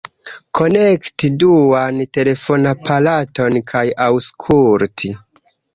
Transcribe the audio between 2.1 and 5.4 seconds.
telefonaparaton kaj aŭskulti.